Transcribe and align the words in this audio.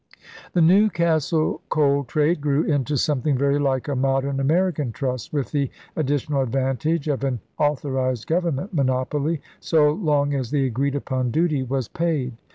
ELIZABETHAN 0.01 0.57
ENGLAND 0.71 0.91
65 0.93 0.97
The 0.97 1.05
Newcastle 1.05 1.61
coal 1.69 2.03
trade 2.05 2.41
grew 2.41 2.63
into 2.63 2.97
something 2.97 3.37
very 3.37 3.59
like 3.59 3.87
a 3.87 3.95
modern 3.95 4.39
American 4.39 4.91
trust 4.91 5.31
with 5.31 5.51
the 5.51 5.69
ad 5.95 6.07
ditional 6.07 6.41
advantage 6.41 7.07
of 7.07 7.23
an 7.23 7.39
authorized 7.59 8.25
government 8.25 8.73
monopoly 8.73 9.41
so 9.59 9.91
long 9.91 10.33
as 10.33 10.49
the 10.49 10.65
agreed 10.65 10.95
upon 10.95 11.29
duty 11.29 11.61
was 11.61 11.87
paid. 11.87 12.33